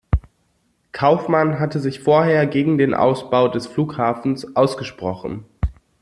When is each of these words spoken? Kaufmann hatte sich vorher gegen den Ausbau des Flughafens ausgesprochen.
Kaufmann 0.93 1.59
hatte 1.59 1.79
sich 1.79 1.99
vorher 1.99 2.47
gegen 2.47 2.79
den 2.79 2.95
Ausbau 2.95 3.47
des 3.49 3.67
Flughafens 3.67 4.55
ausgesprochen. 4.55 5.45